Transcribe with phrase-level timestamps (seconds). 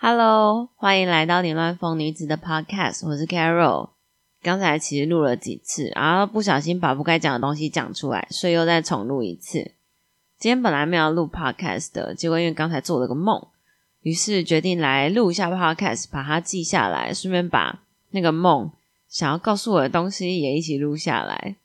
[0.00, 3.90] Hello，欢迎来到凌乱风女子的 Podcast，我是 Carol。
[4.40, 9.72] 刚才其实录了几次，然后不小心把不该讲的东西讲出来，所以又再重录一次。
[10.38, 13.44] 今天本来没有录 Podcast 的，结果因为刚才做了个梦，
[14.02, 18.70] 于是决定来录一下 Podcast，把它记下来，顺便把那个梦
[19.08, 21.56] 想要告诉我的东西也一起录下来。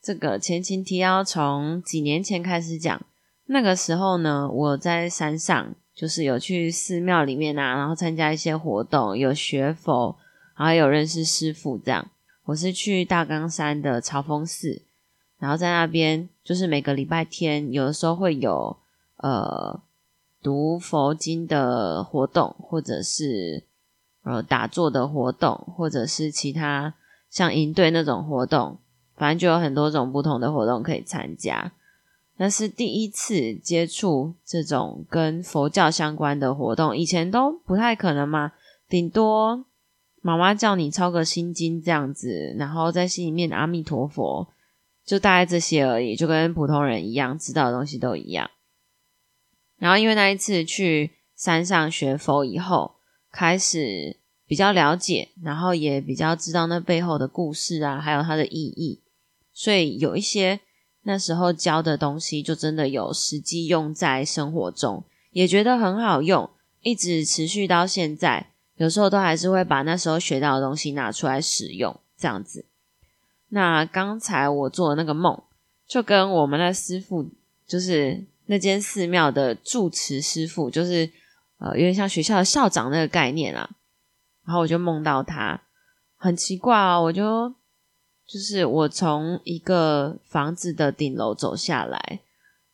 [0.00, 3.02] 这个前情提要从几年前开始讲，
[3.46, 10.14] 那个时候呢，我在山上，就是有去寺庙里面啊，然后参加一些活动，有学佛，
[10.54, 12.06] 然后有认识师傅这样。
[12.44, 14.82] 我是去大冈山的朝风寺，
[15.38, 18.76] 然后在那边就是每个礼拜天，有的时候会有
[19.16, 19.80] 呃
[20.42, 23.64] 读佛经的活动，或者是
[24.22, 26.92] 呃打坐的活动，或者是其他
[27.30, 28.78] 像营队那种活动。
[29.16, 31.72] 反正就有很多种不同的活动可以参加，
[32.38, 38.52] 那是第一次接触这种跟佛教相关的活动，以前都不太可能嘛，
[38.88, 39.64] 顶多
[40.20, 44.46] 妈妈叫你抄个心经这样子，然后在心里面阿弥陀佛，
[45.04, 48.50] 就大概这些而已，就跟普通人一样，知道的东西都一样。
[49.78, 52.96] 然后因为那一次去山上学佛以后，
[53.30, 59.02] 开始比较了解，然后也比较知道那背后的故事啊，还有它的意义。
[59.52, 60.60] 所以有一些
[61.08, 66.50] 那时候教的东西，就真的有实际用在生活中，也觉得很好用，
[66.82, 68.50] 一直持续到现在。
[68.74, 72.64] 有时候都还是会把那时候学到的东西拿出来使用，这样子。
[73.50, 75.40] 那刚才我做的那个梦，
[75.86, 77.30] 就跟我们的师傅，
[77.68, 81.08] 就是那间寺庙的住持师傅，就是
[81.58, 83.70] 呃有点像学校的校长那个概念啊。
[84.44, 85.62] 然后我就梦到他，
[86.16, 87.54] 很奇怪哦，我就。
[88.26, 92.20] 就是我从一个房子的顶楼走下来，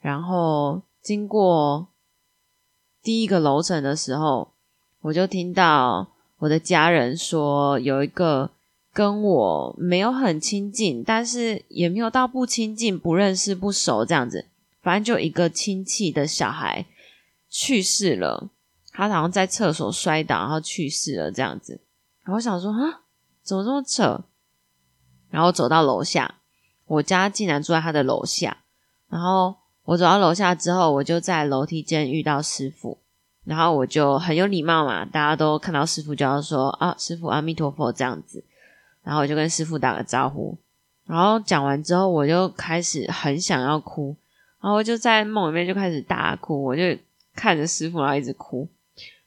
[0.00, 1.88] 然后经过
[3.02, 4.52] 第一个楼层的时候，
[5.00, 8.50] 我就听到我的家人说，有一个
[8.92, 14.46] 跟我没有很亲近，但是也没有到不亲近、不认识、不熟这样子，
[14.82, 16.86] 反正就一个亲戚的小孩
[17.48, 18.48] 去世了，
[18.92, 21.80] 他好像在厕所摔倒，然后去世了这样子。
[22.22, 23.02] 然后想说啊，
[23.42, 24.22] 怎么这么扯？
[25.30, 26.34] 然后走到楼下，
[26.86, 28.58] 我家竟然住在他的楼下。
[29.08, 29.54] 然后
[29.84, 32.98] 我走到楼下之后，我就在楼梯间遇到师傅。
[33.44, 38.44] 然后我就很有礼貌嘛，大家都看到师傅就要说啊，师傅阿弥陀佛这样子。
[39.02, 40.56] 然后我就跟师傅打个招呼。
[41.06, 44.14] 然后讲完之后，我就开始很想要哭。
[44.60, 46.82] 然后我就在梦里面就开始大哭，我就
[47.34, 48.68] 看着师傅，然后一直哭。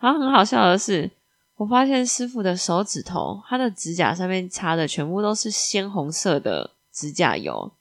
[0.00, 1.10] 然后很好笑的是。
[1.58, 7.72] 我发现师傅的手指头，他的指甲上面擦的全部都是鲜红色的指甲油。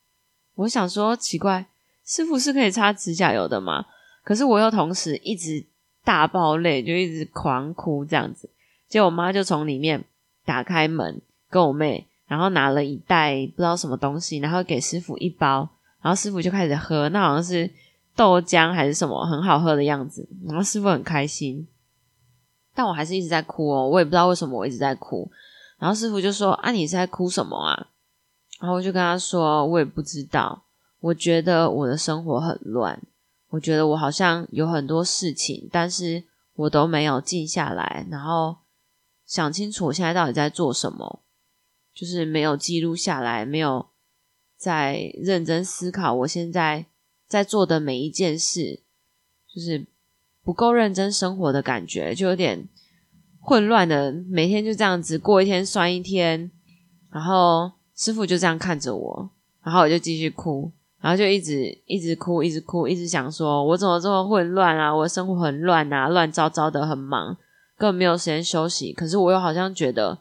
[0.56, 1.68] 我想说奇怪，
[2.04, 3.86] 师傅是可以擦指甲油的吗？
[4.24, 5.64] 可是我又同时一直
[6.04, 8.50] 大爆泪，就一直狂哭这样子。
[8.90, 10.04] 结果我妈就从里面
[10.44, 15.70] 打开门，跟我妹，然后拿了一袋不知道什么东西，然后给师傅一包，
[16.02, 17.70] 然后师傅就开始喝，那好像是
[18.16, 20.28] 豆浆还是什么，很好喝的样子。
[20.48, 21.68] 然后师傅很开心。
[22.78, 25.28] 但我还是一直在哭哦，我也不知道为什么我一直在哭。
[25.80, 27.88] 然后师傅就说：“啊，你是在哭什么啊？”
[28.62, 30.64] 然后我就跟他说：“我也不知道，
[31.00, 33.02] 我觉得我的生活很乱，
[33.50, 36.24] 我觉得我好像有很多事情，但是
[36.54, 38.58] 我都没有静下来，然后
[39.26, 41.24] 想清楚我现在到底在做什么，
[41.96, 43.88] 就是没有记录下来，没有
[44.56, 46.86] 在认真思考我现在
[47.28, 48.84] 在做的每一件事，
[49.52, 49.88] 就是。”
[50.48, 52.70] 不够认真生活的感觉，就有点
[53.42, 56.50] 混乱的，每天就这样子过一天算一天。
[57.12, 59.30] 然后师傅就这样看着我，
[59.62, 60.72] 然后我就继续哭，
[61.02, 64.96] 然后就一直一直哭，一直哭，一直想说我怎么这么混乱啊？
[64.96, 67.36] 我的生活很乱啊，乱糟糟的，很忙，
[67.78, 68.94] 根本没有时间休息。
[68.94, 70.18] 可是我又好像觉得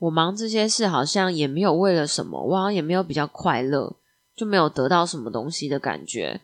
[0.00, 3.94] 我忙这些事好像也没有为了什么，我好像也没有比较快乐，
[4.34, 6.40] 就没有得到什么东西的感觉，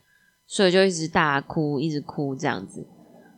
[0.47, 2.87] 所以就一直大哭，一直哭这样子。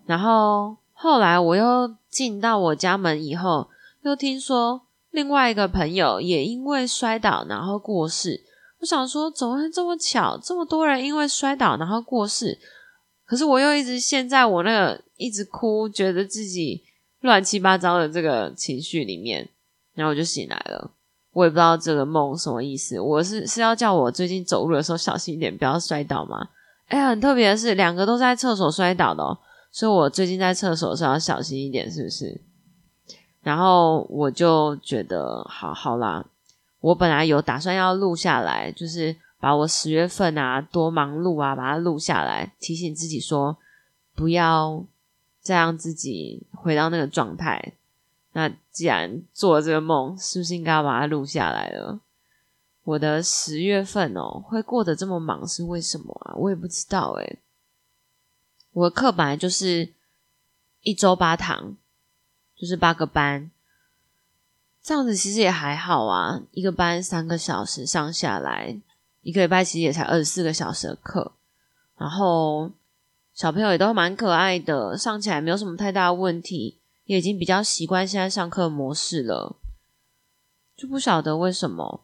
[0.07, 3.69] 然后后来我又进到我家门以后，
[4.03, 8.45] 又听说另外一个朋友也因为摔倒然后过世。
[8.81, 10.39] 我想说，怎么会这么巧？
[10.43, 12.59] 这么多人因为摔倒然后过世，
[13.25, 16.85] 可是我又一直陷在我那个一直哭，觉得自己
[17.21, 19.49] 乱七八糟的这个情绪里面。
[19.95, 20.91] 然后我就醒来了，
[21.33, 23.01] 我也不知道这个梦什么意思。
[23.01, 26.49] 我是是要叫我最近走路的时候小心一点，不要摔倒吗？
[26.89, 29.39] 哎，很特别的是，两个都在厕所摔倒的哦。
[29.77, 32.41] 所以我最近在厕所是要小心一点，是不是？
[33.43, 36.25] 然后我就觉得，好好啦，
[36.81, 43.59] 我本来有打算要录下来，就是把我十月份啊多忙碌啊，把它录下来，提醒自己说
[44.15, 44.83] 不要
[45.43, 47.75] 再让自己回到那个状态。
[48.33, 52.01] 那既然做了这个梦，是不是应该要把它录下来了？
[52.85, 56.35] 我的十月份哦，会过得这么忙是为什么啊？
[56.37, 57.41] 我也不知道诶。
[58.77, 59.95] 我的课本来就是
[60.83, 61.77] 一周八堂，
[62.55, 63.51] 就是八个班，
[64.83, 66.43] 这样子其实也还好啊。
[66.51, 68.79] 一个班三个小时上下来，
[69.23, 71.33] 一个礼拜其实也才二十四个小时的课，
[71.97, 72.71] 然后
[73.33, 76.77] 小朋友也都蛮可爱的，上起来没有什么太大的问题。
[77.07, 79.57] 也已经比较习惯现在上课模式了，
[80.77, 82.03] 就不晓得为什么。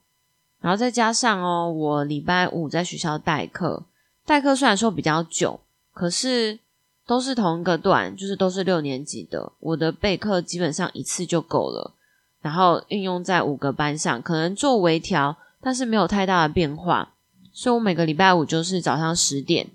[0.61, 3.85] 然后再加上哦，我礼拜五在学校代课，
[4.25, 5.61] 代课虽然说比较久，
[5.93, 6.61] 可是
[7.07, 11.95] 都是同一个段，就是都是六年级的，我的备课基本上一次就够了。
[12.41, 17.15] 然后运用在五个班上，可能做微调，但是没有太大的变化。
[17.53, 19.69] 所以我每个礼拜五就是早上十点，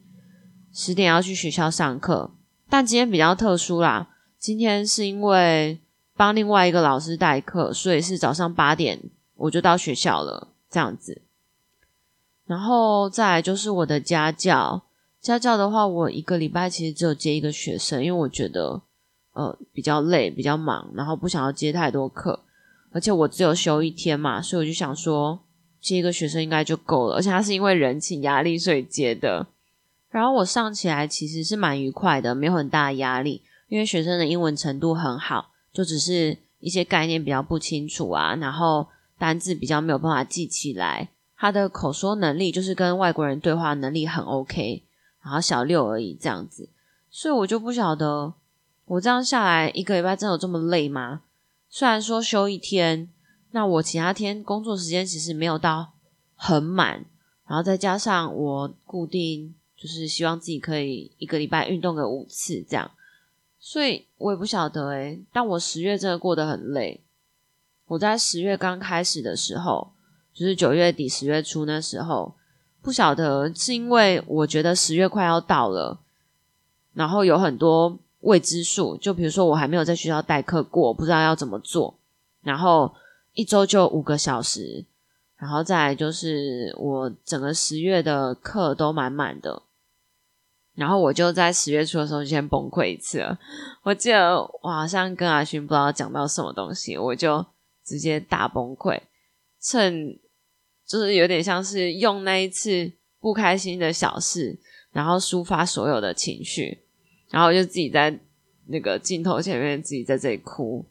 [0.74, 2.31] 十点要去学校上课。
[2.69, 4.09] 但今天比较特殊啦。
[4.39, 5.79] 今天是因为
[6.15, 9.00] 帮另外一个老师代课，所以是早上八点
[9.35, 11.21] 我就到学校了，这样子。
[12.45, 14.83] 然后再来就是我的家教，
[15.27, 18.81] 家教的话，我一个礼拜其实只有接一个学生，因为我觉得
[19.33, 22.39] 呃比较累，比较忙，然后不想要接太多课，
[22.91, 25.39] 而且我只有休一天嘛，所以我就想说
[25.81, 29.47] 接一个学生应该就够了，而且他是因为人情压力所以接的。
[30.09, 33.44] 然后我上起来其实是蛮愉快的，没有很大的压力。
[33.68, 38.88] 因为学生的英文程度很好，就只是一些概念比较不清楚啊，然后
[39.19, 41.09] 单字比较没有办法记起来。
[41.38, 44.83] 他的口说能力就是跟外国人对话能力很 OK，
[45.27, 46.69] 然后小六而已这样子，
[47.09, 48.33] 所以我就不晓得
[48.85, 51.24] 我这样下来一个礼拜真的有这么累吗？
[51.68, 53.09] 虽然说休一天，
[53.51, 55.91] 那我其他天工作时间其实没有到
[56.38, 57.03] 很满，
[57.45, 62.89] 然后再加上我固定就是希望自己可以一个礼拜运动个五次这样。
[63.59, 67.01] 所以我也不晓得诶，但我十月真的过得很累。
[67.88, 69.91] 我在十月刚开始的时候，
[70.33, 72.33] 就是九月底十月初那时候，
[72.88, 76.00] 不晓得是因为我觉得十月快要到了，
[76.94, 81.94] 然后有很多未知数，就比如说我还没有在学校代课过，不知道要怎么做，
[82.44, 82.95] 然后
[83.34, 84.86] 一周就五个小时，
[85.36, 89.63] 然后再来就是我整个十月的课都满满的。
[90.74, 93.38] 然后我就在十月初的时候先崩溃一次了。
[93.84, 97.45] 我记得我好像跟阿勋不知道讲到什么东西，我就
[97.84, 99.01] 直接大崩溃，
[99.60, 100.18] 趁
[100.88, 104.57] 就是有点像是用那一次不开心的小事，
[104.92, 106.80] 然后抒发所有的情绪，
[107.30, 108.18] 然后就自己在
[108.68, 110.86] 那个镜头前面自己在这里哭。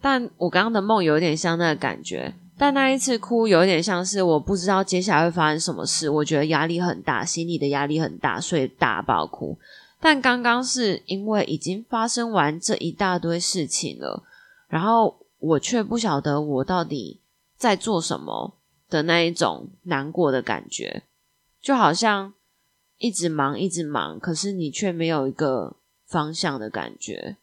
[0.00, 2.34] 但我刚刚的梦有点像那个感觉。
[2.60, 9.56] 但那一次哭有点像是我不知道接下来会发生什么事，我觉得压力很大，心里的压力很大，所以大爆哭。
[10.00, 14.24] 但刚刚是因为已经发生完这一大堆事情了，
[14.66, 17.20] 然后我却不晓得我到底
[17.56, 18.57] 在做什么
[18.88, 21.02] 的那一种难过的感觉，
[21.60, 22.34] 就好像
[22.98, 25.76] 一直忙一直忙，可是你却没有一个
[26.06, 27.36] 方向的感觉。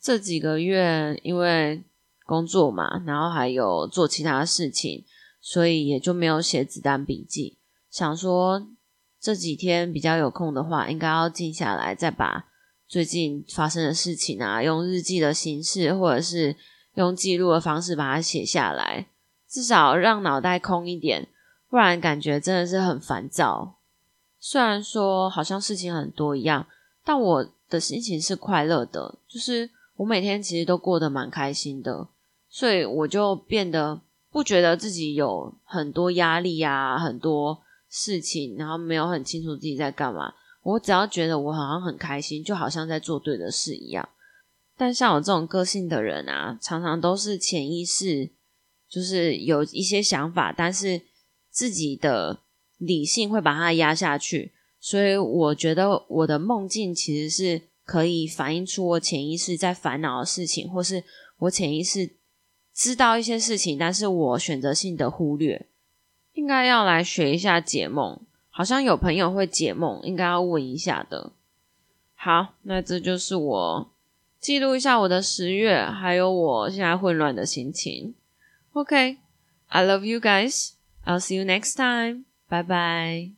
[0.00, 1.82] 这几个月因为。
[2.28, 5.04] 工作嘛，然后还有做其他事情，
[5.40, 7.56] 所以也就没有写子弹笔记。
[7.88, 8.66] 想说
[9.20, 12.48] 这几天比较有空的话，应该要静下来，再把
[12.88, 16.56] 最近发生的事情啊，用日记的形式，或者是
[16.94, 19.06] 用记录的方式把它写下来，
[19.56, 21.26] 至少让脑袋空一点，
[21.70, 23.78] 不然感觉真的是很烦躁。
[24.38, 26.66] 虽然说好像事情很多一样，
[27.02, 32.06] 但我的心情是快乐的，就是我每天其实都过得蛮开心的。
[32.50, 33.98] 所以我就变得
[34.30, 40.34] 不觉得自己有很多压力啊，很多事情，然后没有很清楚自己在干嘛。
[40.62, 44.06] 我只要觉得我好像很开心，就好像在做对的事一样。
[44.76, 48.30] 但像我这种个性的人啊，常常都是潜意识
[48.88, 51.02] 就是有一些想法，但是
[51.50, 52.40] 自己的
[52.78, 54.52] 理性会把它压下去。
[54.78, 61.02] 所以我觉得我的梦境其实是可以反映出我潜意识在烦恼的事情，或是
[61.38, 62.10] 我潜意识。
[62.74, 65.66] 知道一些事情，但是我选择性的忽略，
[66.34, 68.20] 应该要来学一下解梦。
[68.50, 71.32] 好像有朋友会解梦，应该要问一下的。
[72.14, 73.90] 好，那这就是我
[74.38, 78.14] 记录一下我的十月，还有我现在混乱的心情。
[78.76, 80.76] OK，I love you guys.
[81.06, 82.26] I'll see you next time.
[82.50, 83.30] Bye bye.